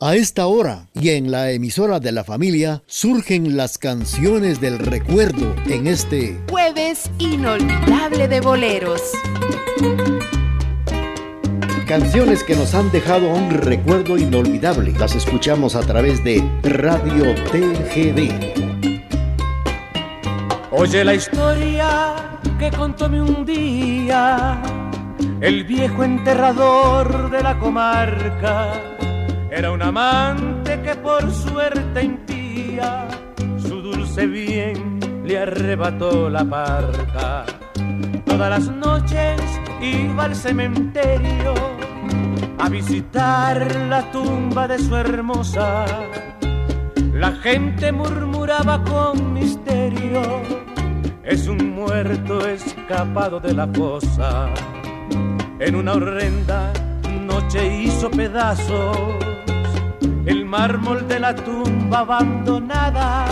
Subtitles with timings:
[0.00, 5.54] A esta hora y en la emisora de la familia surgen las canciones del recuerdo
[5.66, 9.00] en este jueves inolvidable de boleros.
[11.86, 14.92] Canciones que nos han dejado un recuerdo inolvidable.
[14.98, 18.32] Las escuchamos a través de Radio TGD.
[20.72, 24.60] Oye la historia que contóme un día
[25.40, 28.93] el viejo enterrador de la comarca
[29.56, 33.06] era un amante que por suerte impía
[33.56, 37.44] su dulce bien le arrebató la parca.
[38.26, 39.40] Todas las noches
[39.80, 41.54] iba al cementerio
[42.58, 45.86] a visitar la tumba de su hermosa.
[47.12, 50.42] La gente murmuraba con misterio,
[51.22, 54.48] es un muerto escapado de la fosa.
[55.60, 56.72] En una horrenda
[57.26, 58.96] noche hizo pedazos
[60.26, 63.26] el mármol de la tumba abandonada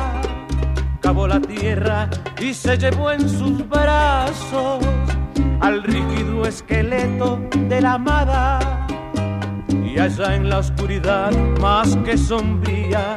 [1.03, 2.09] cavó la tierra
[2.41, 4.83] y se llevó en sus brazos
[5.61, 8.87] al rígido esqueleto de la amada.
[9.85, 13.17] Y allá en la oscuridad más que sombría,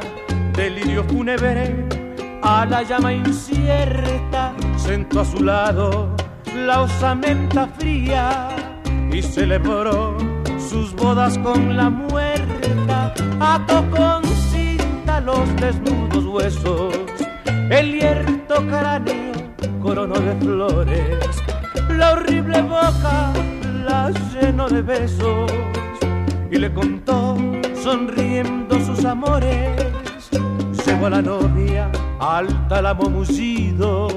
[0.52, 1.86] delirio fúnebre,
[2.42, 6.14] a la llama incierta, sentó a su lado
[6.54, 8.48] la osamenta fría
[9.12, 10.16] y celebró
[10.68, 16.94] sus bodas con la muerta, ató con cinta los desnudos huesos,
[17.70, 19.32] el hierto cráneo
[19.80, 21.42] coronó de flores,
[21.90, 23.32] la horrible boca
[23.84, 25.52] la llenó de besos
[26.50, 27.36] y le contó
[27.82, 29.86] sonriendo sus amores.
[30.84, 34.08] Llevó a la novia alta la mullido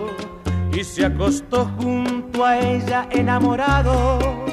[0.71, 4.48] y se acostó junto a ella enamorado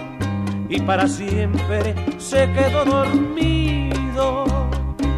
[0.68, 4.44] y para siempre se quedó dormido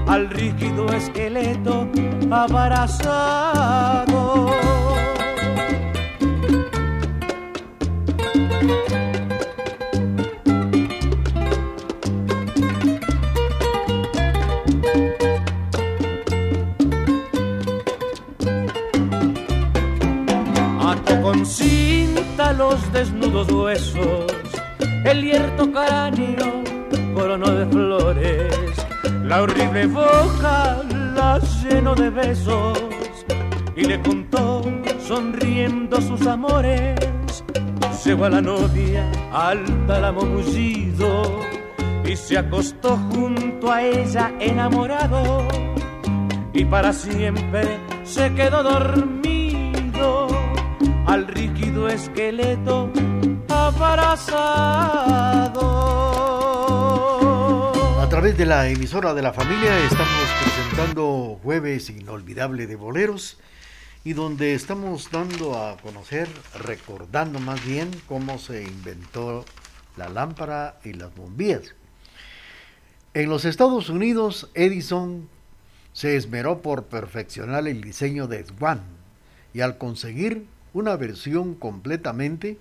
[0.06, 1.88] al rígido esqueleto
[2.30, 3.88] abrazado.
[21.22, 24.07] Con cinta los desnudos huesos
[29.68, 30.82] horrible boca
[31.14, 32.78] la llenó de besos.
[33.76, 34.62] Y le contó
[35.06, 36.98] sonriendo sus amores.
[38.04, 41.40] Llegó a la novia alta la mullido
[42.04, 45.46] y se acostó junto a ella enamorado.
[46.52, 50.28] Y para siempre se quedó dormido.
[51.06, 52.90] Al rígido esqueleto
[53.48, 53.70] a
[58.20, 63.38] través de la emisora de la familia estamos presentando Jueves Inolvidable de Boleros
[64.02, 66.28] y donde estamos dando a conocer,
[66.58, 69.44] recordando más bien cómo se inventó
[69.96, 71.76] la lámpara y las bombillas.
[73.14, 75.28] En los Estados Unidos, Edison
[75.92, 78.82] se esmeró por perfeccionar el diseño de Swan
[79.54, 82.58] y al conseguir una versión completamente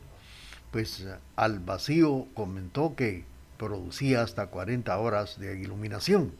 [0.69, 3.25] pues al vacío comentó que
[3.57, 6.31] producía hasta 40 horas de iluminación.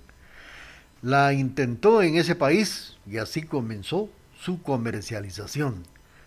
[1.01, 5.83] La intentó en ese país y así comenzó su comercialización,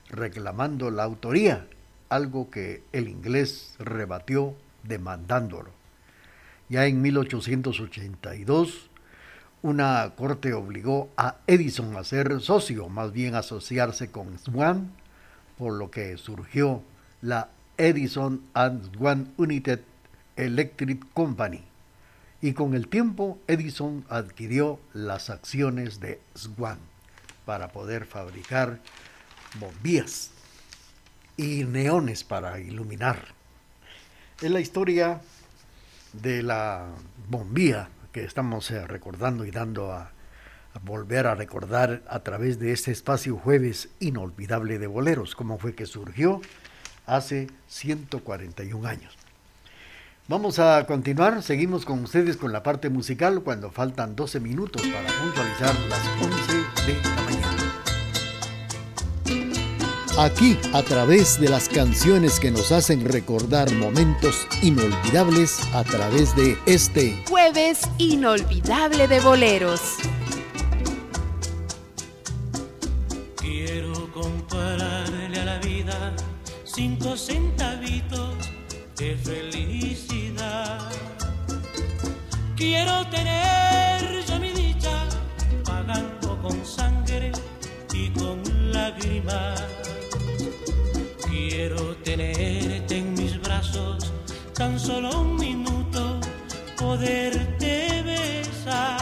[0.09, 1.67] reclamando la autoría,
[2.09, 5.71] algo que el inglés rebatió demandándolo.
[6.69, 8.91] Ya en 1882,
[9.63, 14.93] una corte obligó a Edison a ser socio, más bien asociarse con Swan,
[15.59, 16.83] por lo que surgió
[17.21, 19.81] la Edison and One United
[20.43, 21.65] Electric Company.
[22.43, 26.79] Y con el tiempo Edison adquirió las acciones de Swan
[27.45, 28.79] para poder fabricar
[29.59, 30.31] bombillas
[31.37, 33.27] y neones para iluminar.
[34.41, 35.21] Es la historia
[36.13, 36.87] de la
[37.29, 40.13] bombilla que estamos eh, recordando y dando a,
[40.83, 45.85] volver a recordar a través de este espacio jueves inolvidable de boleros, cómo fue que
[45.85, 46.41] surgió
[47.07, 49.17] hace 141 años.
[50.31, 55.09] Vamos a continuar, seguimos con ustedes con la parte musical cuando faltan 12 minutos para
[55.19, 56.53] puntualizar las 11
[56.87, 57.75] de la mañana.
[60.17, 66.57] Aquí, a través de las canciones que nos hacen recordar momentos inolvidables, a través de
[66.65, 69.97] este jueves inolvidable de boleros.
[76.65, 78.37] cinco centavitos
[78.97, 80.10] de felicidad.
[82.61, 85.09] Quiero tener yo mi dicha,
[85.65, 87.33] pagando con sangre
[87.95, 89.65] y con lágrimas.
[91.27, 94.13] Quiero tenerte en mis brazos,
[94.53, 96.21] tan solo un minuto,
[96.77, 99.00] poderte besar.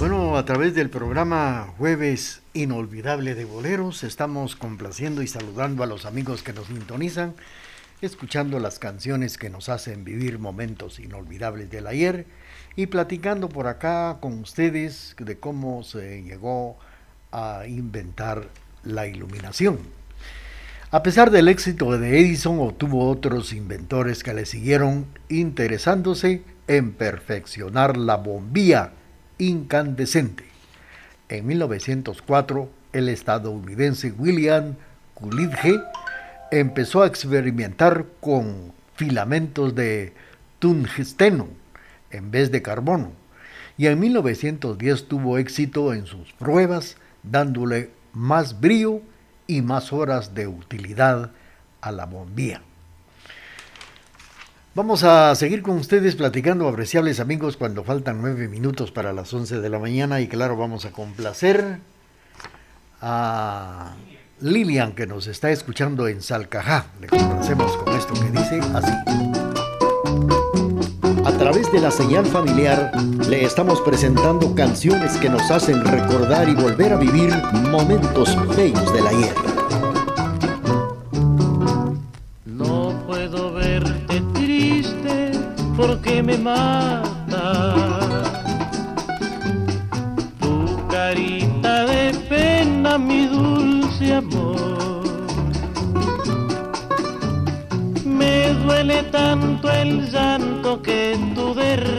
[0.00, 6.06] Bueno, a través del programa Jueves Inolvidable de Boleros estamos complaciendo y saludando a los
[6.06, 7.34] amigos que nos sintonizan,
[8.00, 12.24] escuchando las canciones que nos hacen vivir momentos inolvidables del ayer
[12.76, 16.78] y platicando por acá con ustedes de cómo se llegó
[17.30, 18.48] a inventar
[18.82, 19.80] la iluminación.
[20.92, 27.98] A pesar del éxito de Edison, obtuvo otros inventores que le siguieron interesándose en perfeccionar
[27.98, 28.92] la bombilla
[29.40, 30.44] incandescente.
[31.28, 34.76] En 1904, el estadounidense William
[35.14, 35.80] Coolidge
[36.50, 40.12] empezó a experimentar con filamentos de
[40.58, 41.48] tungsteno
[42.10, 43.12] en vez de carbono
[43.78, 49.00] y en 1910 tuvo éxito en sus pruebas dándole más brillo
[49.46, 51.30] y más horas de utilidad
[51.80, 52.62] a la bombilla.
[54.72, 59.60] Vamos a seguir con ustedes platicando, apreciables amigos, cuando faltan nueve minutos para las 11
[59.60, 61.80] de la mañana y claro, vamos a complacer
[63.00, 63.94] a
[64.40, 66.86] Lilian que nos está escuchando en Salcajá.
[67.00, 68.92] Le complacemos con esto que dice así.
[71.24, 72.92] A través de la señal familiar
[73.28, 77.34] le estamos presentando canciones que nos hacen recordar y volver a vivir
[77.72, 79.49] momentos bellos del ayer.
[85.80, 87.42] Porque me mata.
[90.40, 90.54] Tu
[90.88, 95.14] carita de pena, mi dulce amor.
[98.04, 101.89] Me duele tanto el llanto que tú derramas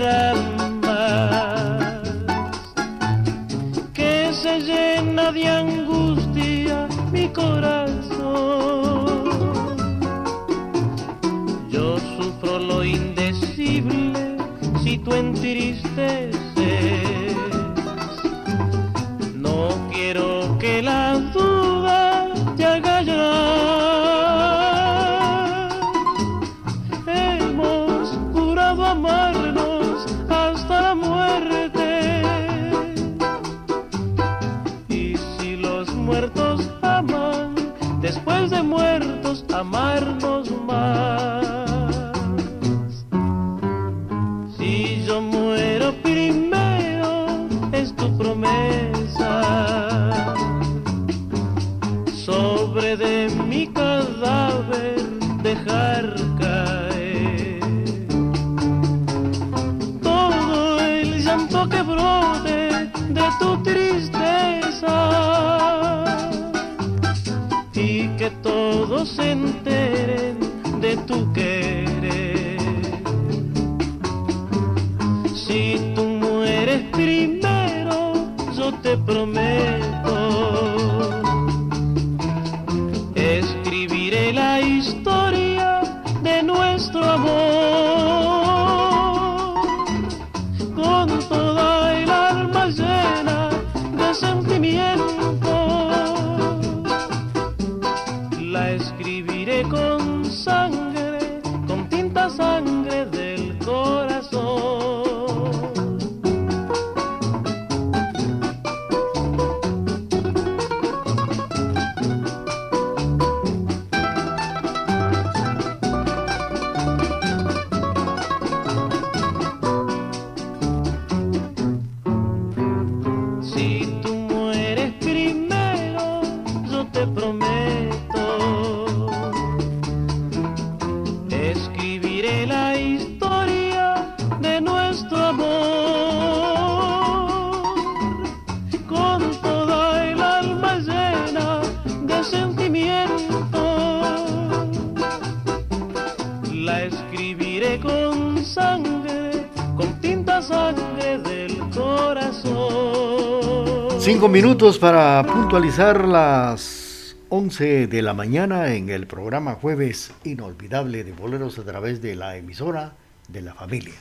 [154.31, 161.59] minutos para puntualizar las 11 de la mañana en el programa Jueves Inolvidable de Boleros
[161.59, 162.93] a través de la emisora
[163.27, 163.95] de la familia.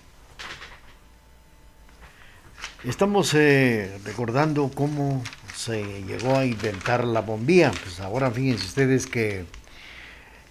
[2.85, 5.21] Estamos eh, recordando cómo
[5.53, 7.73] se llegó a inventar la bombilla.
[7.83, 9.47] Pues ahora fíjense ustedes que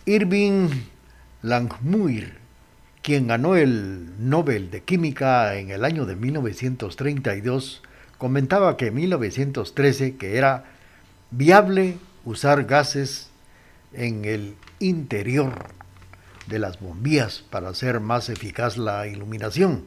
[0.06, 0.68] Irving
[1.42, 2.34] Langmuir,
[3.02, 7.82] quien ganó el Nobel de Química en el año de 1932,
[8.20, 10.66] comentaba que en 1913 que era
[11.32, 13.30] viable usar gases
[13.94, 15.54] en el interior
[16.46, 19.86] de las bombillas para hacer más eficaz la iluminación,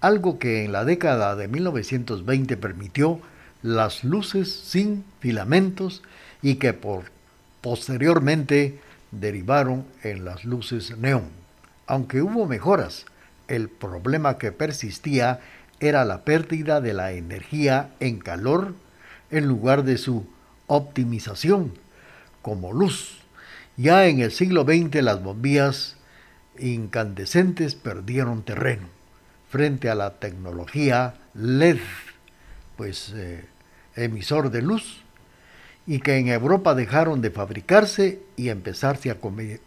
[0.00, 3.20] algo que en la década de 1920 permitió
[3.62, 6.02] las luces sin filamentos
[6.40, 7.04] y que por,
[7.60, 11.28] posteriormente derivaron en las luces neón.
[11.86, 13.04] Aunque hubo mejoras,
[13.48, 15.40] el problema que persistía
[15.80, 18.74] era la pérdida de la energía en calor
[19.30, 20.26] en lugar de su
[20.66, 21.72] optimización
[22.42, 23.18] como luz.
[23.76, 25.96] Ya en el siglo XX las bombillas
[26.58, 28.88] incandescentes perdieron terreno
[29.48, 31.78] frente a la tecnología LED,
[32.76, 33.44] pues eh,
[33.96, 35.02] emisor de luz,
[35.86, 39.16] y que en Europa dejaron de fabricarse y empezarse a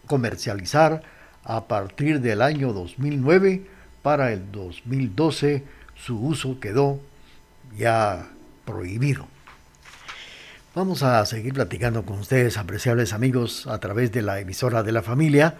[0.06, 1.02] comercializar
[1.42, 3.66] a partir del año 2009
[4.02, 5.64] para el 2012
[6.04, 7.00] su uso quedó
[7.78, 8.28] ya
[8.66, 9.26] prohibido.
[10.74, 15.02] Vamos a seguir platicando con ustedes, apreciables amigos, a través de la emisora de la
[15.02, 15.56] familia,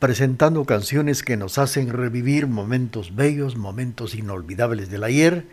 [0.00, 5.44] presentando canciones que nos hacen revivir momentos bellos, momentos inolvidables del ayer,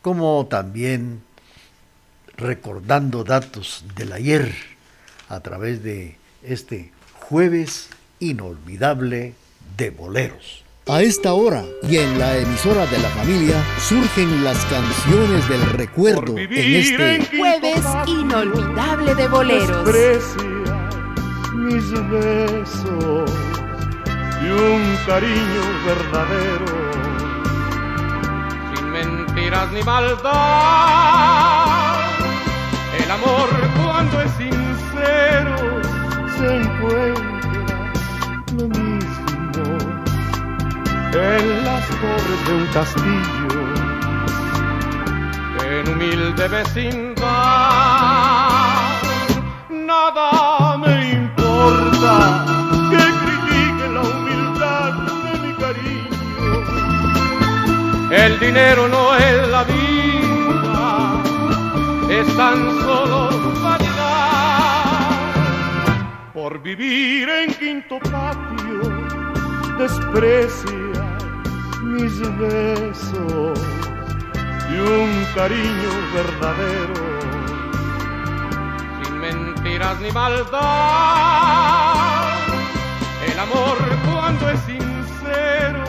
[0.00, 1.20] como también
[2.36, 4.54] recordando datos del ayer
[5.28, 9.34] a través de este jueves inolvidable
[9.76, 10.67] de boleros.
[10.90, 16.38] A esta hora y en la emisora de la familia surgen las canciones del recuerdo
[16.38, 19.86] en este jueves inolvidable de boleros.
[21.56, 23.30] mis besos
[24.42, 26.64] y un cariño verdadero,
[28.74, 30.16] sin mentiras ni maldad.
[33.04, 35.82] El amor cuando es sincero
[36.38, 37.47] se encuentra
[41.14, 43.62] en las torres de un castillo,
[45.64, 47.24] en humilde vecindad.
[49.70, 52.44] Nada me importa
[52.90, 54.92] que critiquen la humildad
[55.24, 56.54] de mi cariño.
[58.10, 61.22] El dinero no es la vida,
[62.10, 63.30] es tan solo
[63.62, 64.98] vanidad.
[66.34, 68.82] Por vivir en quinto patio
[69.78, 70.87] desprecia
[72.00, 73.58] mis besos
[74.70, 76.94] y un cariño verdadero,
[79.02, 80.58] sin mentiras ni maldad.
[83.30, 83.76] El amor
[84.06, 85.84] cuando es sincero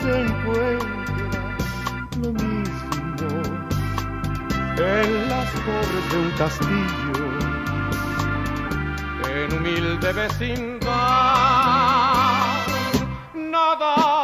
[0.00, 1.26] se encuentra
[2.22, 3.30] lo mismo
[4.76, 7.26] en las torres de un castillo,
[9.34, 10.84] en humilde vecindad
[13.34, 14.23] nada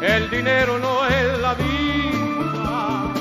[0.00, 3.12] El dinero no es la vida,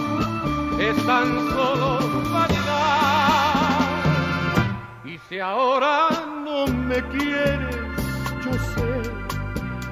[0.80, 2.00] es tan solo
[2.32, 3.80] vanidad.
[5.06, 6.10] Y si ahora
[6.46, 7.78] no me quieres,
[8.46, 9.02] yo sé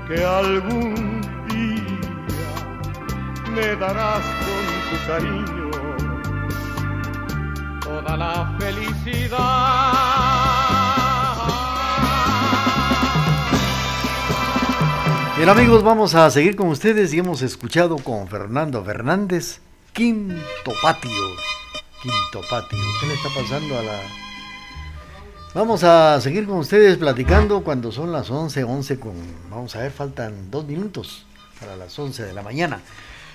[0.07, 1.99] que algún día
[3.53, 5.57] me darás con tu cariño
[8.17, 10.36] la felicidad.
[15.37, 19.59] Bien amigos, vamos a seguir con ustedes y hemos escuchado con Fernando Fernández
[19.93, 21.11] quinto patio.
[22.01, 22.79] Quinto patio.
[22.99, 23.99] ¿Qué le está pasando a la...
[25.53, 29.13] Vamos a seguir con ustedes platicando cuando son las 11, 11 con...
[29.51, 31.27] Vamos a ver, faltan dos minutos
[31.59, 32.81] para las 11 de la mañana.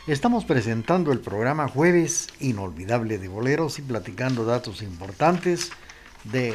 [0.08, 5.70] Estamos presentando el programa Jueves Inolvidable de Boleros y platicando datos importantes
[6.24, 6.52] de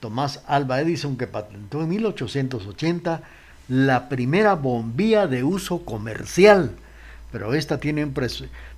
[0.00, 3.22] Tomás Alba Edison que patentó en 1880
[3.68, 6.72] la primera bombilla de uso comercial,
[7.30, 8.10] pero esta tiene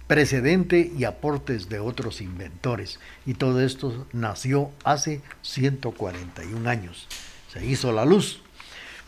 [0.06, 2.98] precedente y aportes de otros inventores.
[3.24, 7.06] Y todo esto nació hace 141 años.
[7.52, 8.42] Se hizo la luz.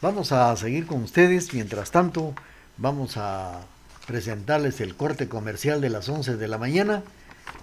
[0.00, 1.52] Vamos a seguir con ustedes.
[1.52, 2.34] Mientras tanto,
[2.76, 3.60] vamos a
[4.06, 7.02] presentarles el corte comercial de las 11 de la mañana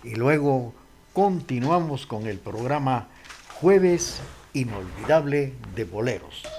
[0.04, 0.74] y luego
[1.14, 3.08] continuamos con el programa
[3.60, 4.20] Jueves
[4.54, 6.59] Inolvidable de Boleros.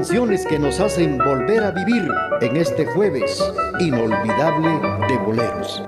[0.00, 3.38] Canciones que nos hacen volver a vivir en este jueves
[3.80, 4.70] inolvidable
[5.06, 5.86] de boleros.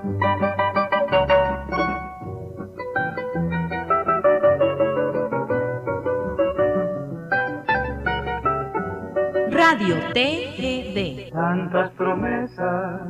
[9.49, 11.31] Radio TGD.
[11.31, 13.01] Tantas promesas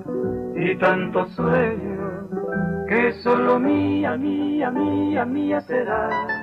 [0.55, 2.29] y tantos sueños
[2.88, 6.43] que solo mía, mía, mía, mía será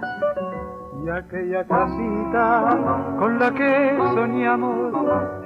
[1.04, 2.76] y aquella casita
[3.18, 4.92] con la que soñamos,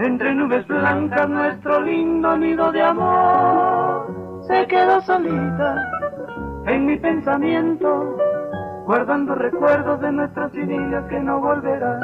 [0.01, 5.77] entre nubes blancas nuestro lindo nido de amor, se quedó solita
[6.67, 8.17] en mi pensamiento,
[8.87, 12.01] guardando recuerdos de nuestras idillas que no volverán.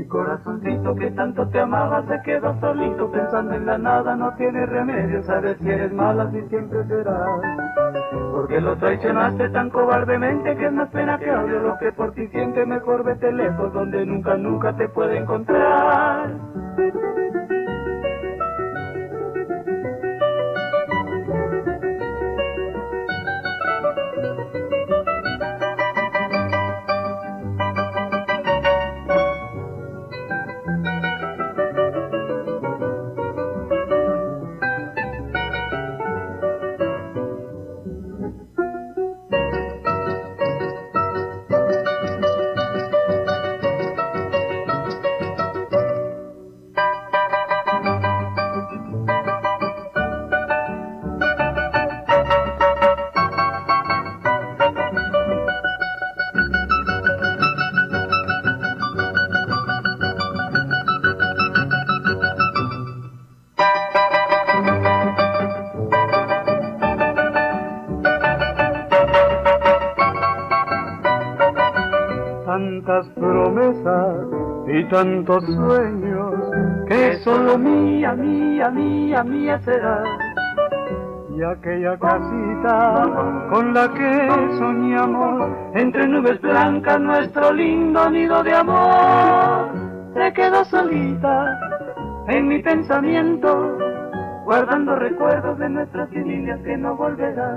[0.00, 4.64] Mi corazoncito que tanto te amaba se quedó solito pensando en la nada, no tiene
[4.64, 7.28] remedio, sabes si eres mala si siempre serás.
[8.32, 12.26] Porque lo traicionaste tan cobardemente que es más pena que odio lo que por ti
[12.28, 16.30] siente mejor vete lejos donde nunca nunca te puede encontrar
[74.90, 76.34] tantos sueños
[76.88, 80.02] que solo mía, mía, mía, mía será.
[81.34, 89.68] Y aquella casita con la que soñamos, entre nubes blancas nuestro lindo nido de amor,
[90.14, 91.58] se quedó solita
[92.28, 93.78] en mi pensamiento,
[94.44, 97.56] guardando recuerdos de nuestras idilias que no volverán.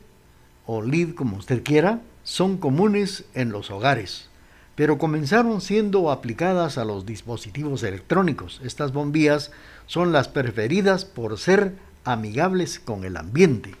[0.73, 4.29] o LED como usted quiera, son comunes en los hogares,
[4.75, 8.61] pero comenzaron siendo aplicadas a los dispositivos electrónicos.
[8.63, 9.51] Estas bombillas
[9.85, 13.75] son las preferidas por ser amigables con el ambiente.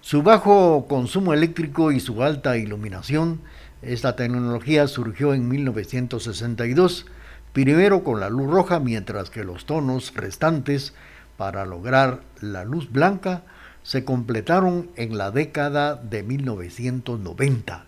[0.00, 3.42] Su bajo consumo eléctrico y su alta iluminación,
[3.82, 7.04] esta tecnología surgió en 1962,
[7.52, 10.94] primero con la luz roja, mientras que los tonos restantes
[11.36, 13.42] para lograr la luz blanca
[13.86, 17.84] se completaron en la década de 1990.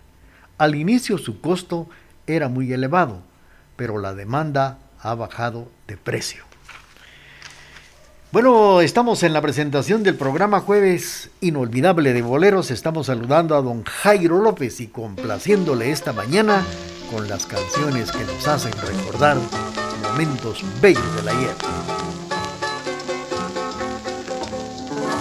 [0.57, 1.89] Al inicio su costo
[2.25, 3.19] era muy elevado,
[3.75, 6.45] pero la demanda ha bajado de precio.
[8.31, 12.71] Bueno, estamos en la presentación del programa Jueves Inolvidable de Boleros.
[12.71, 16.63] Estamos saludando a don Jairo López y complaciéndole esta mañana
[17.11, 19.37] con las canciones que nos hacen recordar
[20.01, 22.08] momentos bellos del ayer.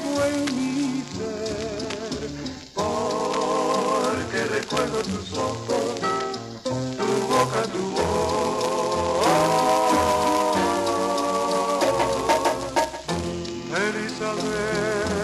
[0.00, 2.30] fuego en mi ser,
[2.74, 6.00] porque recuerdo tus ojos,
[6.64, 8.06] tu boca, tu voz.
[14.66, 15.16] Elizabeth,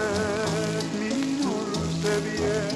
[0.99, 2.75] mi dulce bien,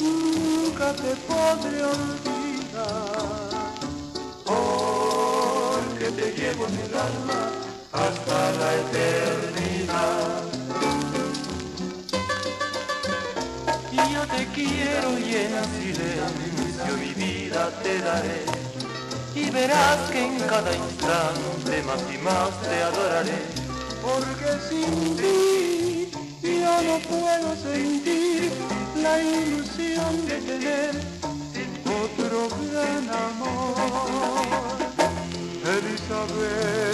[0.00, 3.50] nunca te podré olvidar,
[4.44, 7.37] porque te llevo en el alma.
[19.58, 23.40] verás que en cada instante más y más te adoraré,
[24.06, 26.10] porque sin ti
[26.42, 28.52] yo no puedo sentir
[29.04, 30.92] la ilusión de tener
[32.02, 32.38] otro
[32.70, 33.74] gran amor.
[35.76, 36.90] Elizabeth,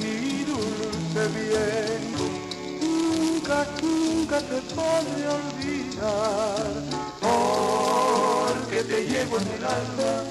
[0.00, 2.02] mi dulce bien,
[2.82, 6.66] nunca, nunca te podré olvidar,
[7.26, 10.29] porque te llevo en el alma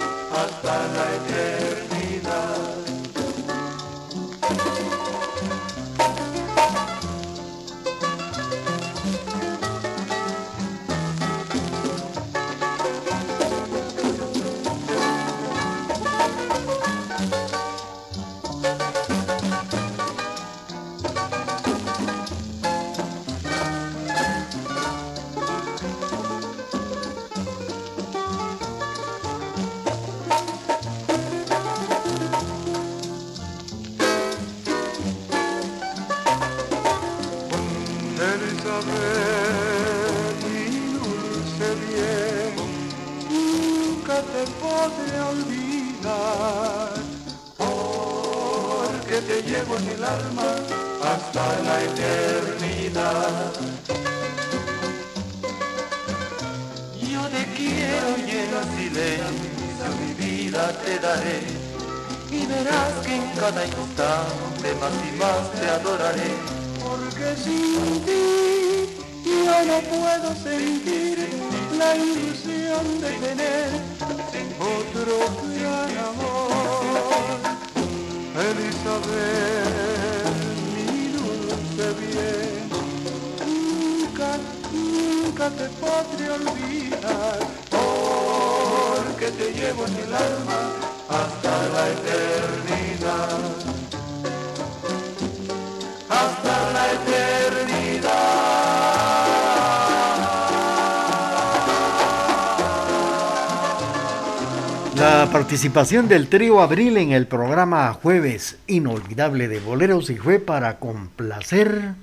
[105.50, 111.96] participación del trío Abril en el programa Jueves Inolvidable de Boleros y fue para complacer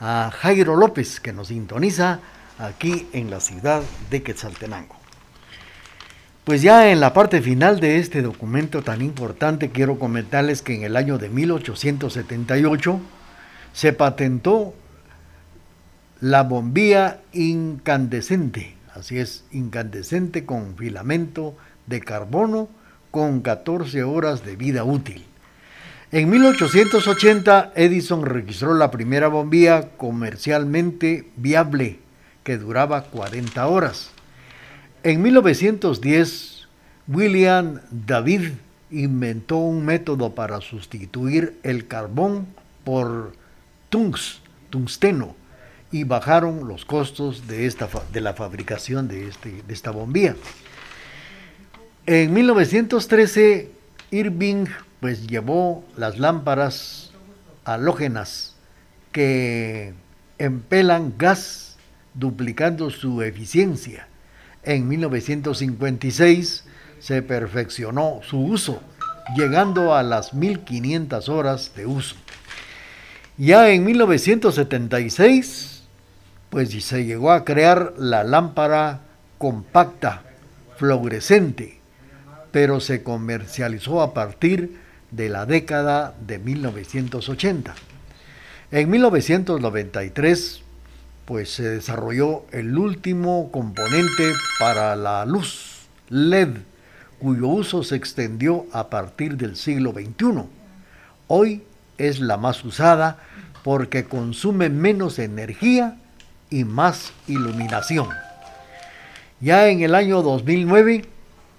[0.00, 2.18] a Jairo López que nos sintoniza
[2.58, 4.96] aquí en la ciudad de Quetzaltenango.
[6.42, 10.82] Pues ya en la parte final de este documento tan importante quiero comentarles que en
[10.82, 13.00] el año de 1878
[13.72, 14.74] se patentó
[16.20, 22.68] la bombilla incandescente, así es, incandescente con filamento de carbono
[23.10, 25.24] con 14 horas de vida útil.
[26.10, 32.00] En 1880 Edison registró la primera bombilla comercialmente viable
[32.44, 34.10] que duraba 40 horas.
[35.02, 36.68] En 1910
[37.08, 38.50] William David
[38.90, 42.46] inventó un método para sustituir el carbón
[42.84, 43.32] por
[43.88, 44.40] tungs,
[44.70, 45.34] tungsteno,
[45.90, 50.36] y bajaron los costos de, esta, de la fabricación de, este, de esta bombilla.
[52.06, 53.70] En 1913,
[54.10, 54.66] Irving
[54.98, 57.12] pues llevó las lámparas
[57.64, 58.56] halógenas
[59.12, 59.94] que
[60.38, 61.76] empelan gas
[62.14, 64.08] duplicando su eficiencia.
[64.64, 66.64] En 1956
[66.98, 68.82] se perfeccionó su uso
[69.36, 72.16] llegando a las 1500 horas de uso.
[73.36, 75.84] Ya en 1976,
[76.50, 79.02] pues se llegó a crear la lámpara
[79.38, 80.24] compacta,
[80.76, 81.81] fluorescente,
[82.52, 84.78] pero se comercializó a partir
[85.10, 87.74] de la década de 1980.
[88.70, 90.62] En 1993,
[91.24, 96.58] pues se desarrolló el último componente para la luz, LED,
[97.18, 100.44] cuyo uso se extendió a partir del siglo XXI.
[101.28, 101.62] Hoy
[101.98, 103.18] es la más usada
[103.62, 105.96] porque consume menos energía
[106.50, 108.08] y más iluminación.
[109.40, 111.04] Ya en el año 2009,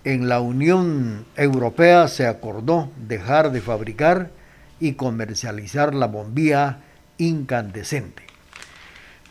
[0.03, 4.31] en la Unión Europea se acordó dejar de fabricar
[4.79, 6.79] y comercializar la bombilla
[7.17, 8.23] incandescente.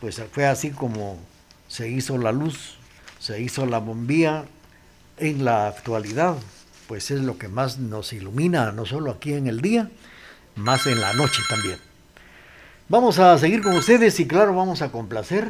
[0.00, 1.18] Pues fue así como
[1.68, 2.76] se hizo la luz,
[3.18, 4.44] se hizo la bombilla
[5.18, 6.36] en la actualidad,
[6.88, 9.90] pues es lo que más nos ilumina, no solo aquí en el día,
[10.56, 11.78] más en la noche también.
[12.88, 15.48] Vamos a seguir con ustedes y claro, vamos a complacer.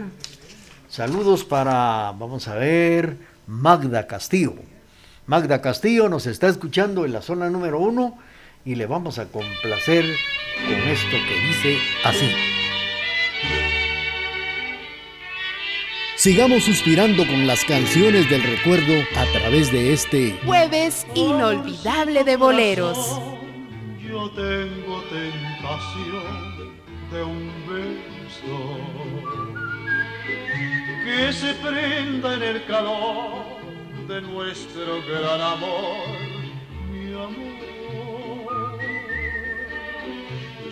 [0.88, 4.54] Saludos para, vamos a ver, Magda Castillo.
[5.26, 8.18] Magda Castillo nos está escuchando en la zona número uno
[8.64, 10.04] y le vamos a complacer
[10.66, 12.28] con esto que dice así.
[16.16, 23.20] Sigamos suspirando con las canciones del recuerdo a través de este jueves inolvidable de boleros.
[24.00, 26.72] Yo tengo tentación
[27.12, 28.78] de un beso
[31.04, 33.61] que se prenda en el calor
[34.12, 36.06] de nuestro gran amor,
[36.90, 38.78] mi amor.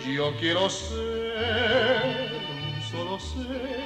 [0.05, 2.29] Yo quiero ser
[2.91, 3.79] solo ser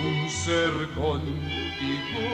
[0.00, 2.26] un ser contigo.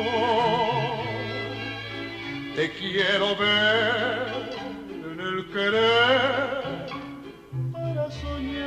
[2.56, 4.56] Te quiero ver
[5.12, 6.86] en el querer
[7.72, 8.62] para soñar.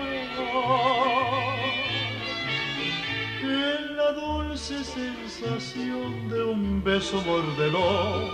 [3.77, 8.29] En la dulce sensación de un beso mordelón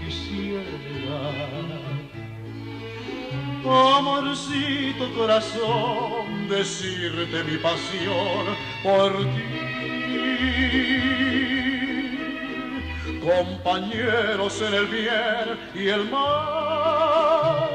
[0.00, 0.62] quisiera
[3.98, 9.68] amorcito corazón, decirte mi pasión por ti.
[13.20, 17.68] Compañeros en el bien y el mal,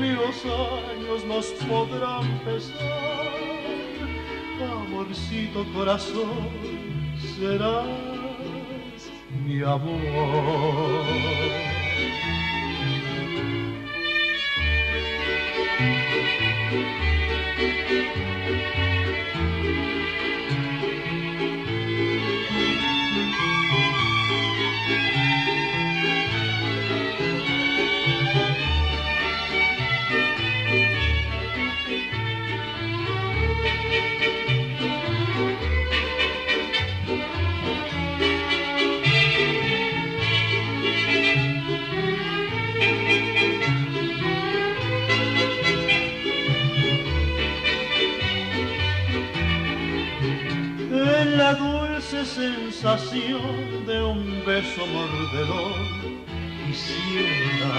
[0.00, 3.15] ni los años nos podrán pesar.
[4.96, 6.48] Amorcito corazón,
[7.36, 7.84] serás
[9.44, 11.04] mi amor.
[52.26, 55.74] Sensación de un beso mordedor
[56.66, 57.72] quisiera.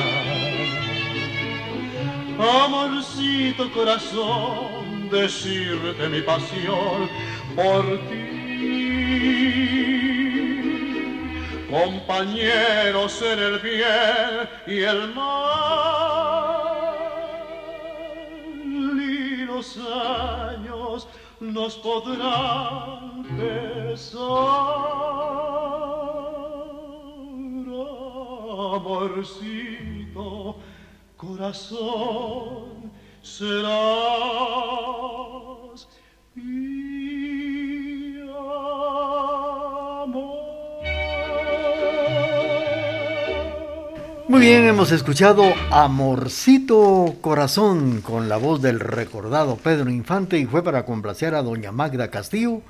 [2.66, 7.10] Amorcito corazón, decirte mi pasión
[7.56, 8.38] por ti.
[11.70, 15.28] Compañeros en el bien y el mal,
[18.98, 21.08] y los años
[21.42, 23.17] nos podrán
[31.38, 33.68] corazón, serás.
[44.30, 50.64] Muy bien, hemos escuchado Amorcito Corazón con la voz del recordado Pedro Infante y fue
[50.64, 52.62] para complacer a doña Magda Castillo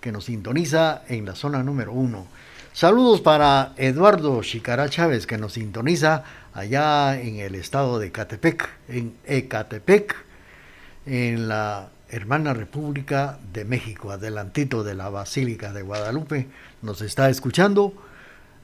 [0.00, 2.26] que nos sintoniza en la zona número uno.
[2.72, 9.16] Saludos para Eduardo Chicara Chávez que nos sintoniza allá en el estado de Ecatepec, en
[9.24, 10.14] Ecatepec,
[11.06, 16.48] en la hermana República de México, adelantito de la Basílica de Guadalupe,
[16.82, 17.92] nos está escuchando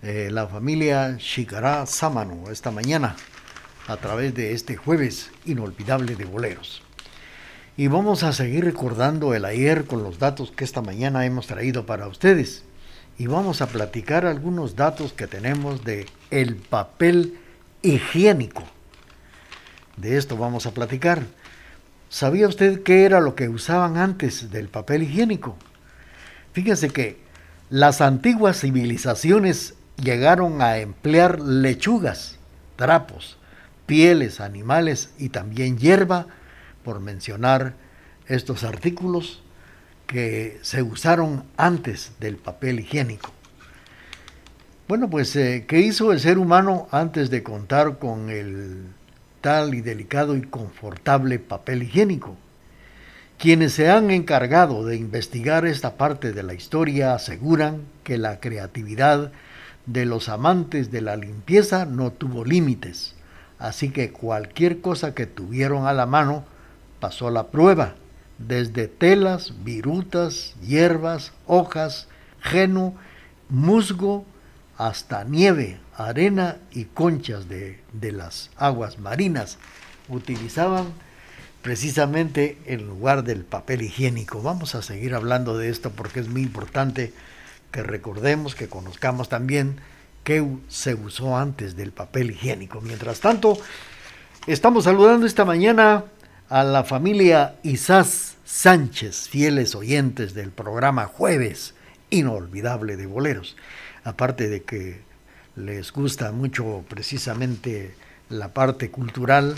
[0.02, 3.16] eh, la familia Chicará Sámano esta mañana
[3.86, 6.85] a través de este jueves inolvidable de boleros.
[7.78, 11.84] Y vamos a seguir recordando el ayer con los datos que esta mañana hemos traído
[11.84, 12.64] para ustedes.
[13.18, 17.38] Y vamos a platicar algunos datos que tenemos de el papel
[17.82, 18.64] higiénico.
[19.98, 21.22] De esto vamos a platicar.
[22.08, 25.56] ¿Sabía usted qué era lo que usaban antes del papel higiénico?
[26.52, 27.18] Fíjense que
[27.68, 32.38] las antiguas civilizaciones llegaron a emplear lechugas,
[32.76, 33.36] trapos,
[33.84, 36.26] pieles, animales y también hierba,
[36.86, 37.74] por mencionar
[38.28, 39.42] estos artículos
[40.06, 43.32] que se usaron antes del papel higiénico.
[44.86, 48.84] Bueno, pues, eh, ¿qué hizo el ser humano antes de contar con el
[49.40, 52.36] tal y delicado y confortable papel higiénico?
[53.36, 59.32] Quienes se han encargado de investigar esta parte de la historia aseguran que la creatividad
[59.86, 63.16] de los amantes de la limpieza no tuvo límites,
[63.58, 66.44] así que cualquier cosa que tuvieron a la mano
[67.06, 67.94] pasó la prueba,
[68.36, 72.08] desde telas, virutas, hierbas, hojas,
[72.40, 72.94] geno,
[73.48, 74.24] musgo,
[74.76, 79.58] hasta nieve, arena y conchas de, de las aguas marinas.
[80.08, 80.86] Utilizaban
[81.62, 84.42] precisamente en lugar del papel higiénico.
[84.42, 87.12] Vamos a seguir hablando de esto porque es muy importante
[87.70, 89.76] que recordemos, que conozcamos también
[90.24, 92.80] qué se usó antes del papel higiénico.
[92.80, 93.56] Mientras tanto,
[94.48, 96.02] estamos saludando esta mañana
[96.48, 101.74] a la familia Isás Sánchez, fieles oyentes del programa Jueves
[102.10, 103.56] Inolvidable de Boleros.
[104.04, 105.00] Aparte de que
[105.56, 107.94] les gusta mucho precisamente
[108.28, 109.56] la parte cultural,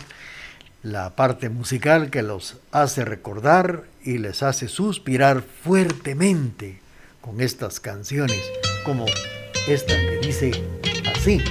[0.83, 6.81] la parte musical que los hace recordar y les hace suspirar fuertemente
[7.21, 8.41] con estas canciones,
[8.85, 9.05] como
[9.67, 10.53] esta que dice
[11.15, 11.43] así.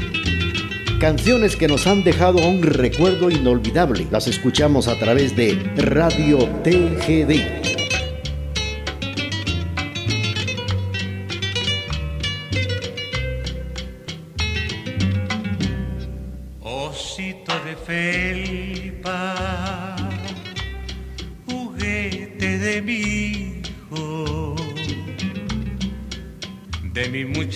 [0.99, 4.07] Canciones que nos han dejado un recuerdo inolvidable.
[4.09, 7.67] Las escuchamos a través de Radio TGD.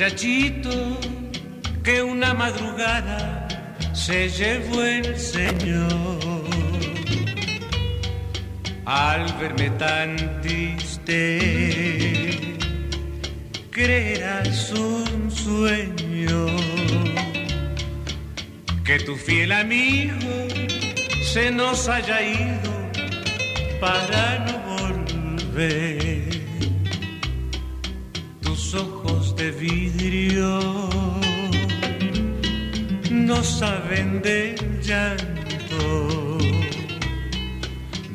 [0.01, 1.20] muchachito
[1.83, 3.47] que una madrugada
[3.93, 6.19] se llevó el Señor.
[8.85, 11.29] Al verme tan triste,
[13.71, 16.47] creerás un sueño
[18.83, 20.47] que tu fiel amigo
[21.23, 22.71] se nos haya ido
[23.79, 25.90] para no volver.
[33.43, 36.37] Saben del llanto,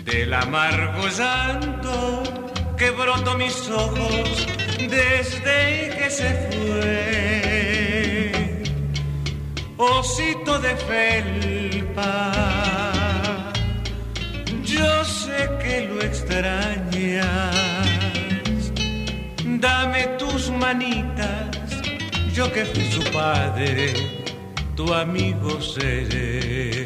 [0.05, 2.23] del amargo llanto
[2.77, 4.47] que brotó mis ojos
[4.79, 7.87] desde que se fue.
[9.77, 12.33] Osito de felpa,
[14.65, 17.51] yo sé que lo extraña
[19.59, 21.57] Dame tus manitas,
[22.35, 24.16] yo que fui su padre,
[24.77, 26.86] tu amigo seré.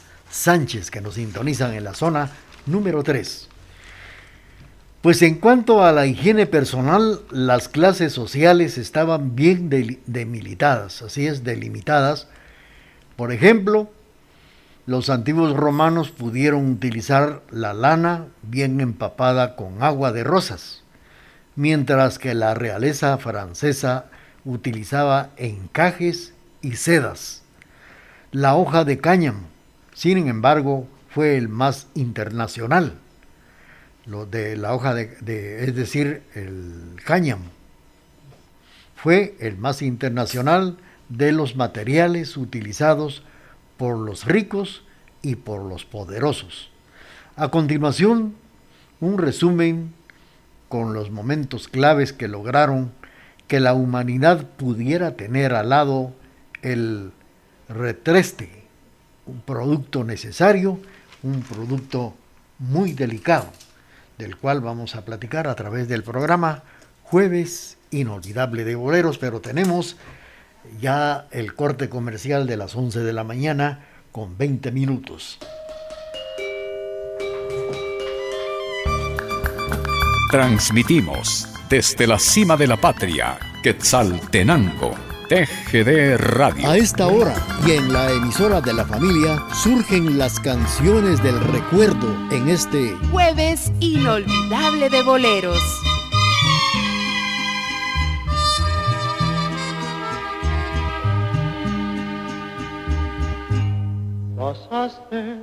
[0.31, 2.31] Sánchez que nos sintonizan en la zona
[2.65, 3.49] número 3.
[5.01, 11.43] Pues en cuanto a la higiene personal, las clases sociales estaban bien delimitadas, así es,
[11.43, 12.27] delimitadas.
[13.15, 13.89] Por ejemplo,
[14.85, 20.83] los antiguos romanos pudieron utilizar la lana bien empapada con agua de rosas,
[21.55, 24.05] mientras que la realeza francesa
[24.45, 27.41] utilizaba encajes y sedas.
[28.31, 29.50] La hoja de cáñamo,
[30.01, 32.95] sin embargo, fue el más internacional.
[34.07, 37.45] Lo de la hoja de, es decir, el cáñamo,
[38.95, 40.79] fue el más internacional
[41.09, 43.21] de los materiales utilizados
[43.77, 44.83] por los ricos
[45.21, 46.71] y por los poderosos.
[47.35, 48.33] A continuación,
[49.01, 49.93] un resumen
[50.67, 52.91] con los momentos claves que lograron
[53.47, 56.15] que la humanidad pudiera tener al lado
[56.63, 57.11] el
[57.69, 58.60] retreste,
[59.31, 60.79] un producto necesario,
[61.23, 62.13] un producto
[62.59, 63.47] muy delicado,
[64.17, 66.63] del cual vamos a platicar a través del programa
[67.03, 69.97] Jueves Inolvidable de Boleros, pero tenemos
[70.79, 75.39] ya el corte comercial de las 11 de la mañana con 20 minutos.
[80.29, 84.93] Transmitimos desde la cima de la patria, Quetzaltenango,
[85.31, 86.69] TGD Radio.
[86.69, 87.33] A esta hora
[87.65, 93.71] y en la emisora de la familia surgen las canciones del recuerdo en este jueves
[93.79, 95.63] inolvidable de boleros.
[104.35, 105.37] Pasaste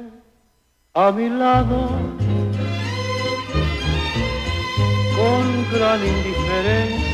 [0.93, 1.89] a mi lado
[5.17, 7.08] con gran indiferencia.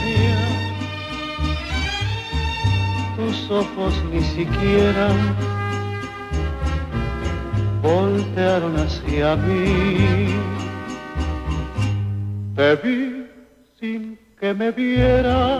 [3.24, 5.08] Tus ojos ni siquiera
[7.80, 10.34] voltearon hacia mí.
[12.54, 13.26] Te vi
[13.80, 15.58] sin que me viera,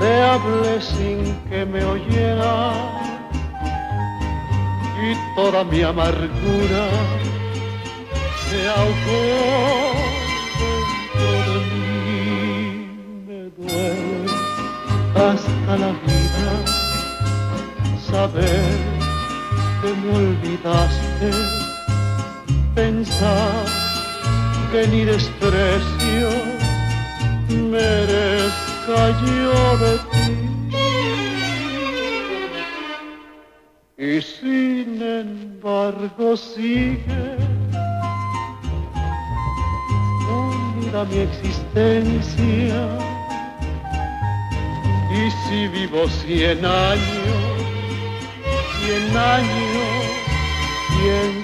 [0.00, 2.72] te hablé sin que me oyera
[5.02, 6.84] y toda mi amargura
[8.46, 9.24] se ahogó
[10.60, 11.84] dentro de mí.
[13.26, 14.23] Me duele
[15.14, 16.52] hasta la vida
[18.10, 18.76] saber
[19.80, 21.30] que me olvidaste,
[22.74, 23.64] pensar
[24.72, 26.30] que ni desprecio
[27.70, 30.26] merezca yo de ti.
[33.96, 37.54] Y sin embargo sigue
[41.02, 43.13] mi existencia.
[45.14, 47.62] Y si vivo cien años,
[48.80, 50.10] cien años,
[50.90, 51.43] pienso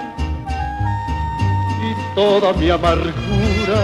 [2.15, 3.81] toda mi amargura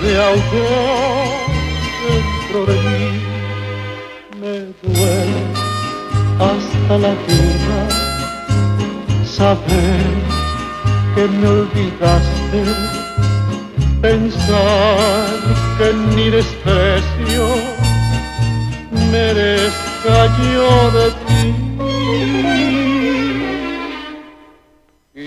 [0.00, 0.68] se ahogó
[2.04, 3.04] dentro de mí.
[4.40, 5.42] Me duele
[6.38, 7.80] hasta la vida
[9.24, 10.06] saber
[11.14, 12.60] que me olvidaste,
[14.02, 15.26] pensar
[15.78, 17.46] que ni desprecio
[19.10, 21.23] merezca yo de ti.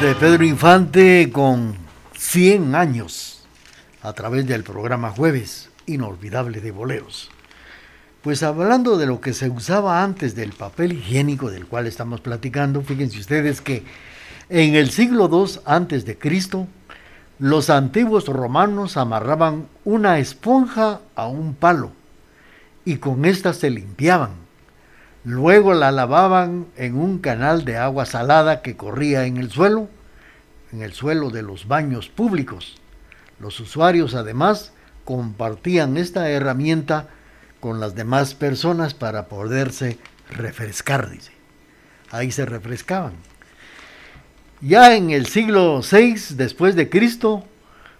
[0.00, 1.74] De Pedro Infante con
[2.18, 3.46] 100 años
[4.02, 7.30] a través del programa Jueves Inolvidable de Boleros.
[8.20, 12.82] Pues hablando de lo que se usaba antes del papel higiénico del cual estamos platicando,
[12.82, 13.84] fíjense ustedes que
[14.50, 16.66] en el siglo II antes de Cristo,
[17.38, 21.92] los antiguos romanos amarraban una esponja a un palo
[22.84, 24.45] y con ésta se limpiaban.
[25.26, 29.88] Luego la lavaban en un canal de agua salada que corría en el suelo,
[30.70, 32.76] en el suelo de los baños públicos.
[33.40, 34.70] Los usuarios además
[35.04, 37.08] compartían esta herramienta
[37.58, 39.98] con las demás personas para poderse
[40.30, 41.32] refrescar, dice.
[42.12, 43.14] Ahí se refrescaban.
[44.60, 47.44] Ya en el siglo VI después de Cristo,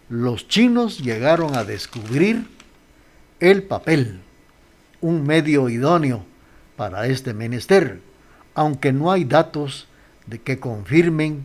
[0.08, 2.46] los chinos llegaron a descubrir
[3.40, 4.20] el papel,
[5.00, 6.24] un medio idóneo
[6.76, 8.00] para este menester,
[8.54, 9.88] aunque no hay datos
[10.26, 11.44] de que confirmen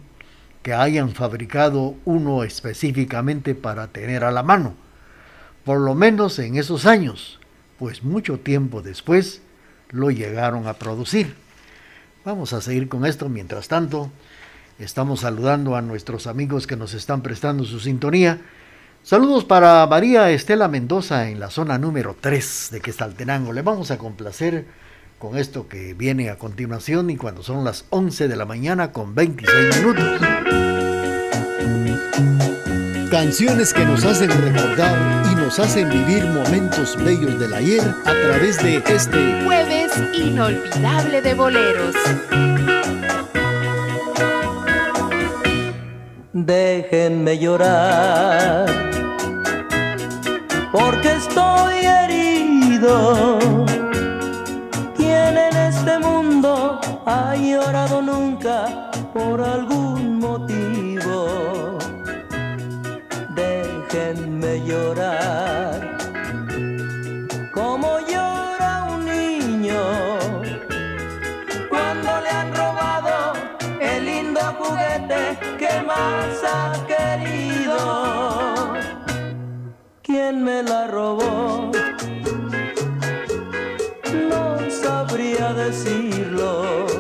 [0.63, 4.75] que hayan fabricado uno específicamente para tener a la mano,
[5.65, 7.39] por lo menos en esos años,
[7.79, 9.41] pues mucho tiempo después
[9.89, 11.35] lo llegaron a producir.
[12.23, 14.11] Vamos a seguir con esto, mientras tanto,
[14.77, 18.39] estamos saludando a nuestros amigos que nos están prestando su sintonía.
[19.03, 23.53] Saludos para María Estela Mendoza en la zona número 3 de Quesaltenango.
[23.53, 24.65] Le vamos a complacer
[25.21, 29.13] con esto que viene a continuación y cuando son las 11 de la mañana con
[29.13, 30.19] 26 minutos.
[33.11, 34.97] Canciones que nos hacen recordar
[35.31, 41.33] y nos hacen vivir momentos bellos del ayer a través de este jueves inolvidable de
[41.35, 41.95] boleros.
[46.33, 48.65] Déjenme llorar,
[50.71, 53.70] porque estoy herido.
[57.11, 61.77] Ha llorado nunca por algún motivo?
[63.35, 65.97] Déjenme llorar,
[67.53, 69.81] como llora un niño
[71.69, 73.33] cuando le han robado
[73.81, 75.21] el lindo juguete
[75.59, 77.77] que más ha querido.
[80.01, 81.71] ¿Quién me la robó?
[84.29, 86.90] No sabría decirlo.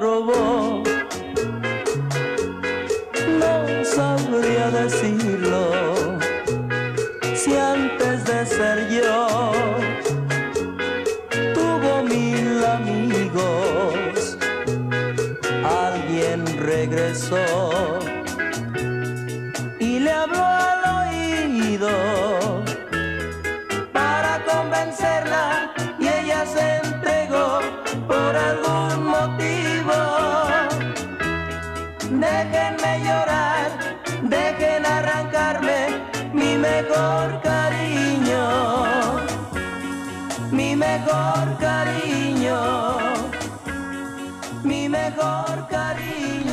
[0.00, 0.69] Robó?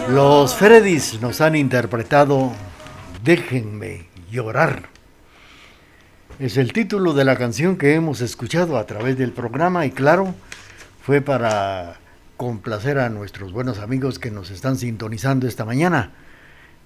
[0.09, 2.53] Los Freddys nos han interpretado
[3.25, 4.83] Déjenme llorar.
[6.39, 10.33] Es el título de la canción que hemos escuchado a través del programa y claro,
[11.01, 11.99] fue para
[12.37, 16.11] complacer a nuestros buenos amigos que nos están sintonizando esta mañana.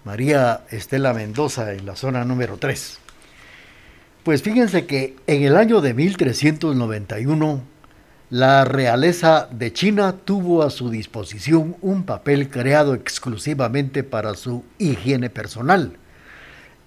[0.04, 2.98] María Estela Mendoza en la zona número 3.
[4.24, 7.62] Pues fíjense que en el año de 1391,
[8.32, 15.30] la realeza de China tuvo a su disposición un papel creado exclusivamente para su higiene
[15.30, 15.98] personal.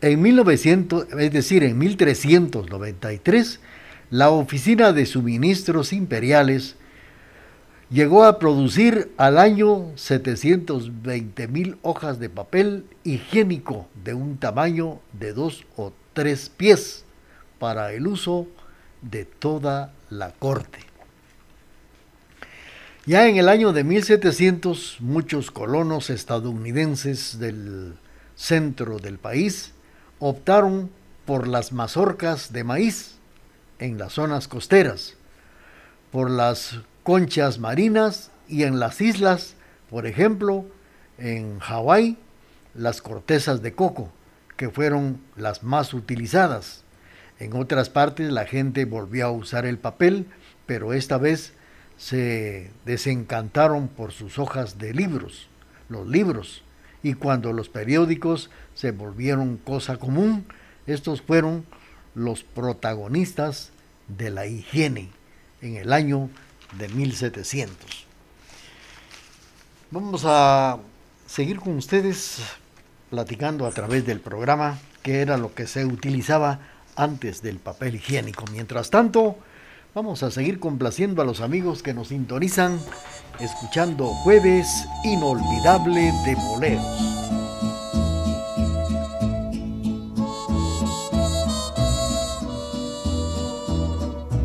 [0.00, 3.60] En 1900, es decir, en 1393,
[4.08, 6.76] la Oficina de Suministros Imperiales
[7.90, 15.34] llegó a producir al año 720 mil hojas de papel higiénico de un tamaño de
[15.34, 17.04] dos o tres pies
[17.58, 18.48] para el uso
[19.02, 20.93] de toda la corte.
[23.06, 27.96] Ya en el año de 1700, muchos colonos estadounidenses del
[28.34, 29.72] centro del país
[30.20, 30.90] optaron
[31.26, 33.16] por las mazorcas de maíz
[33.78, 35.16] en las zonas costeras,
[36.10, 39.54] por las conchas marinas y en las islas,
[39.90, 40.64] por ejemplo,
[41.18, 42.16] en Hawái,
[42.74, 44.10] las cortezas de coco,
[44.56, 46.84] que fueron las más utilizadas.
[47.38, 50.26] En otras partes la gente volvió a usar el papel,
[50.64, 51.52] pero esta vez
[51.96, 55.48] se desencantaron por sus hojas de libros,
[55.88, 56.62] los libros,
[57.02, 60.46] y cuando los periódicos se volvieron cosa común,
[60.86, 61.64] estos fueron
[62.14, 63.70] los protagonistas
[64.08, 65.10] de la higiene
[65.60, 66.30] en el año
[66.78, 68.06] de 1700.
[69.90, 70.78] Vamos a
[71.26, 72.42] seguir con ustedes
[73.10, 76.60] platicando a través del programa que era lo que se utilizaba
[76.96, 78.44] antes del papel higiénico.
[78.50, 79.38] Mientras tanto,
[79.94, 82.80] vamos a seguir complaciendo a los amigos que nos sintonizan,
[83.38, 84.66] escuchando Jueves
[85.04, 86.84] Inolvidable de Boleros.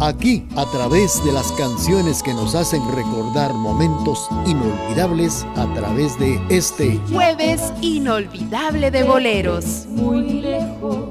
[0.01, 6.39] Aquí, a través de las canciones que nos hacen recordar momentos inolvidables, a través de
[6.49, 9.87] este Jueves Inolvidable de Boleros.
[9.89, 11.09] Muy lejos,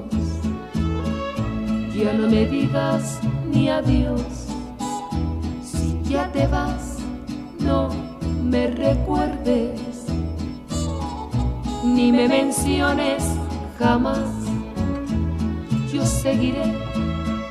[1.95, 3.21] ya no me digas
[3.51, 4.47] ni adiós.
[5.63, 6.99] Si ya te vas,
[7.61, 7.89] no
[8.43, 10.07] me recuerdes,
[11.85, 13.25] ni me menciones
[13.79, 14.29] jamás.
[15.93, 16.65] Yo seguiré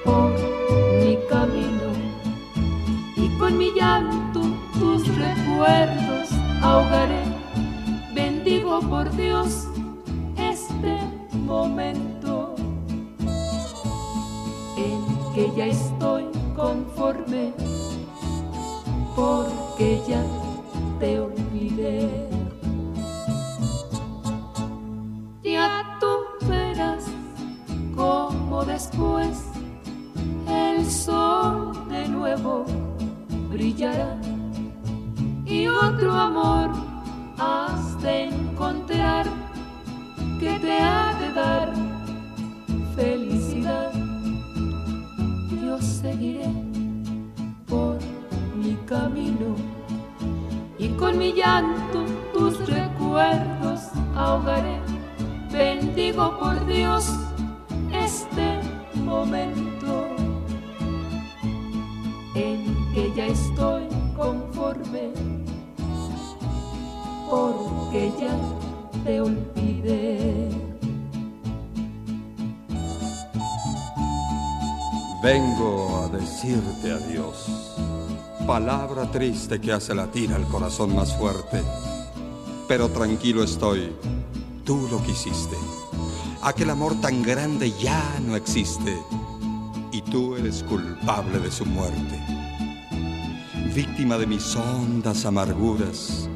[0.06, 0.32] por
[1.04, 1.90] mi camino
[3.16, 4.42] y con mi llanto
[4.80, 6.30] tus recuerdos
[6.62, 7.24] ahogaré.
[8.14, 9.68] Bendigo por Dios
[10.38, 10.98] este
[11.46, 12.47] momento
[15.38, 16.26] en que ya estoy
[16.56, 17.54] conforme
[19.16, 20.24] porque ya
[21.00, 22.30] te olvidé.
[25.44, 27.06] Ya tú verás
[27.96, 29.52] cómo después
[30.48, 32.66] el sol de nuevo
[33.50, 34.20] brillará
[35.46, 36.72] y otro amor
[37.38, 39.26] has de encontrar
[40.40, 41.74] que te ha de dar
[42.96, 43.87] felicidad.
[45.80, 46.50] Seguiré
[47.68, 47.98] por
[48.56, 49.56] mi camino
[50.80, 52.04] y con mi llanto
[52.34, 53.82] tus recuerdos
[54.16, 54.80] ahogaré.
[55.52, 57.12] Bendigo por Dios
[57.92, 58.60] este
[59.04, 60.08] momento
[62.36, 65.12] en que ya estoy conforme,
[67.30, 68.36] porque ya
[69.04, 70.67] te olvidé.
[75.22, 77.76] Vengo a decirte adiós,
[78.46, 81.64] palabra triste que hace latir al corazón más fuerte,
[82.68, 83.96] pero tranquilo estoy,
[84.64, 85.58] tú lo quisiste.
[86.44, 88.96] Aquel amor tan grande ya no existe
[89.92, 92.22] y tú eres culpable de su muerte.
[93.74, 96.30] Víctima de mis hondas amarguras,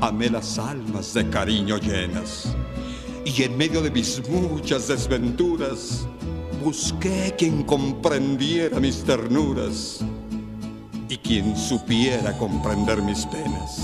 [0.00, 2.54] amé las almas de cariño llenas.
[3.24, 6.06] Y en medio de mis muchas desventuras,
[6.62, 10.00] busqué quien comprendiera mis ternuras
[11.08, 13.80] y quien supiera comprender mis penas.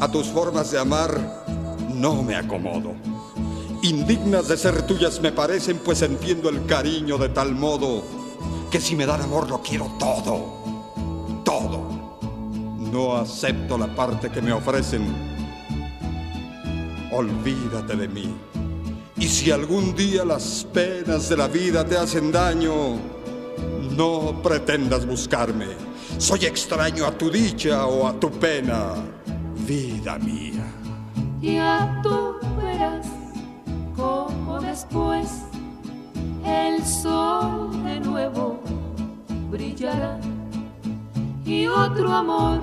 [0.00, 1.44] A tus formas de amar
[1.94, 2.94] no me acomodo
[3.82, 8.04] Indignas de ser tuyas me parecen, pues entiendo el cariño de tal modo
[8.70, 12.18] que si me dan amor lo quiero todo, todo.
[12.78, 15.02] No acepto la parte que me ofrecen.
[17.10, 18.32] Olvídate de mí.
[19.22, 22.96] Y si algún día las penas de la vida te hacen daño,
[23.96, 25.68] no pretendas buscarme.
[26.18, 28.94] Soy extraño a tu dicha o a tu pena,
[29.64, 30.64] vida mía.
[31.40, 33.06] Ya tú verás
[33.94, 35.42] como después
[36.44, 38.60] el sol de nuevo
[39.52, 40.18] brillará
[41.46, 42.60] y otro amor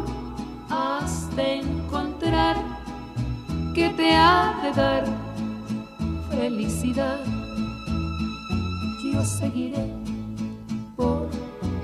[0.69, 2.57] has de encontrar
[3.73, 5.28] que te ha de dar
[6.29, 7.19] felicidad.
[9.13, 9.85] Yo seguiré
[10.95, 11.27] por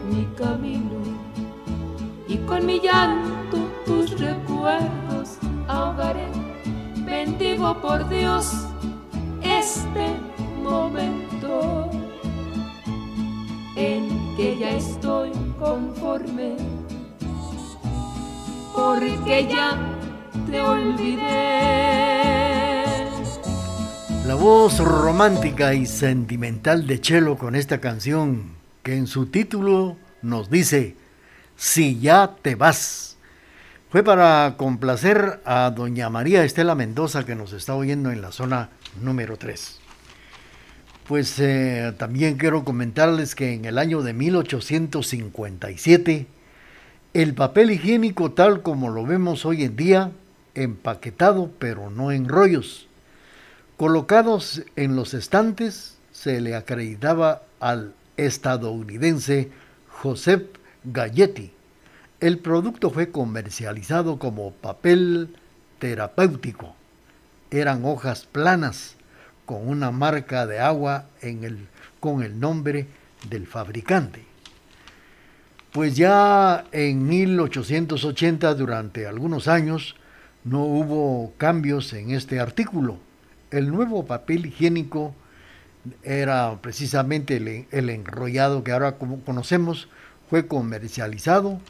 [0.09, 0.99] mi camino
[2.27, 5.37] y con mi llanto tus recuerdos
[5.67, 6.27] ahogaré.
[7.05, 8.65] Bendigo por Dios
[9.41, 10.07] este
[10.61, 11.89] momento
[13.75, 16.55] en que ya estoy conforme
[18.73, 19.77] porque ya
[20.49, 22.44] te olvidé.
[24.25, 30.49] La voz romántica y sentimental de Chelo con esta canción que en su título nos
[30.49, 30.95] dice
[31.55, 33.17] Si ya te vas.
[33.91, 38.71] Fue para complacer a doña María Estela Mendoza que nos está oyendo en la zona
[38.99, 39.79] número 3.
[41.07, 46.25] Pues eh, también quiero comentarles que en el año de 1857,
[47.13, 50.09] el papel higiénico tal como lo vemos hoy en día,
[50.55, 52.87] empaquetado pero no en rollos,
[53.77, 59.51] colocados en los estantes, se le acreditaba al estadounidense
[59.89, 60.43] Joseph
[60.83, 61.51] Galletti,
[62.19, 65.35] El producto fue comercializado como papel
[65.79, 66.75] terapéutico.
[67.51, 68.95] Eran hojas planas
[69.45, 71.05] con una marca de agua
[71.99, 72.87] con el nombre
[73.29, 74.23] del fabricante.
[75.71, 79.95] Pues ya en 1880, durante algunos años,
[80.45, 82.97] no hubo cambios en este artículo.
[83.55, 85.15] El nuevo papel higiénico
[86.03, 87.37] era precisamente
[87.71, 89.87] el, enrollado que ahora conocemos,
[90.29, 91.61] fue comercializado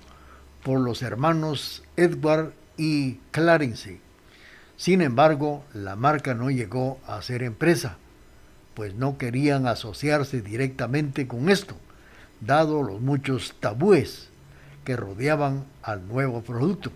[0.63, 3.99] por los hermanos Edward y Clarence.
[4.77, 7.97] Sin embargo, la marca no llegó a ser empresa,
[8.73, 11.75] pues no querían asociarse directamente con esto,
[12.41, 14.29] dado los muchos tabúes
[14.85, 16.91] que rodeaban al nuevo producto.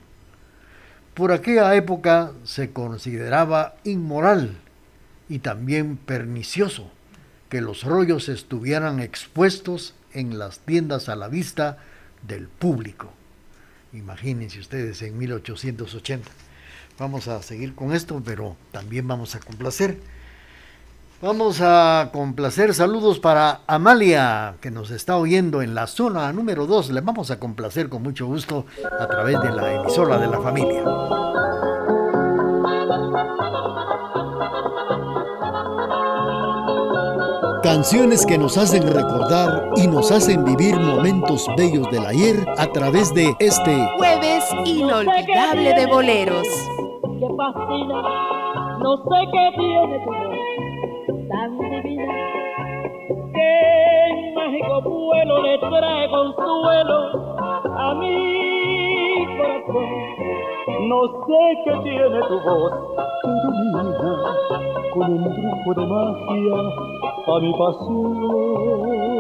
[1.13, 4.57] Por aquella época se consideraba inmoral
[5.29, 6.91] y también pernicioso
[7.49, 11.77] que los rollos estuvieran expuestos en las tiendas a la vista
[12.27, 13.11] del público.
[13.93, 16.29] Imagínense ustedes en 1880.
[16.99, 19.97] Vamos a seguir con esto, pero también vamos a complacer.
[21.21, 26.91] Vamos a complacer saludos para Amalia, que nos está oyendo en la zona número 2.
[26.91, 28.65] Le vamos a complacer con mucho gusto
[28.99, 30.83] a través de la emisora de la familia.
[37.69, 43.13] Canciones que nos hacen recordar y nos hacen vivir momentos bellos del ayer a través
[43.13, 46.47] de este jueves inolvidable de boleros.
[47.19, 48.01] Que fascina,
[48.79, 50.33] no sé qué tiene tu voz
[51.29, 52.13] tan divina,
[53.35, 56.97] en mágico vuelo le trae consuelo
[57.77, 60.89] a mi corazón.
[60.89, 62.73] No sé qué tiene tu voz
[63.23, 63.83] ilumina
[64.91, 66.98] con un truco de magia
[67.35, 69.19] a mi pasión.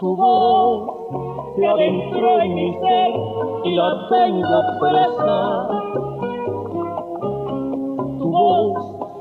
[0.00, 0.92] Tu voz
[1.56, 3.10] se adentró en mi ser
[3.64, 5.68] y la tengo presa.
[8.18, 8.72] Tu voz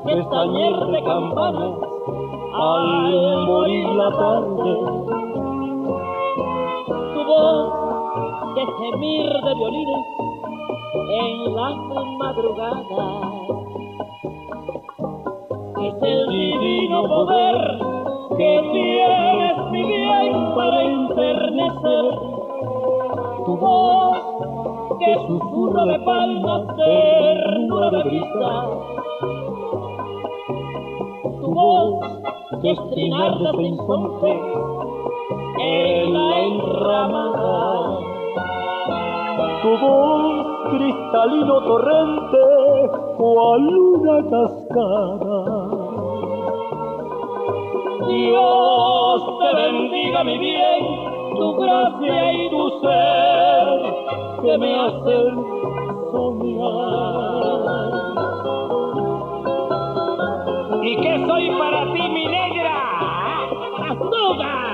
[0.08, 1.78] es tañer de campanas
[2.54, 4.74] al morir la tarde.
[7.14, 7.74] Tu voz
[8.58, 10.06] es gemir de violines
[11.10, 11.76] en las
[12.18, 13.61] madrugadas
[15.88, 17.80] es el divino poder
[18.38, 22.06] que tienes mi bien para enternecer
[23.46, 24.18] tu voz
[25.00, 28.68] que susurra de palmas ternura de brisa.
[31.40, 32.06] Tu voz
[32.62, 33.50] que es trinar de
[35.60, 38.00] en la enramada.
[39.64, 42.38] Tu voz cristalino torrente
[43.18, 45.61] cual una cascada
[48.08, 50.86] Dios te bendiga mi bien,
[51.36, 53.80] tu gracia y tu ser
[54.42, 55.46] que me hacen
[56.12, 57.62] soñar.
[60.82, 62.82] ¿Y qué soy para ti, mi negra?
[63.90, 64.72] ¡Azúcar!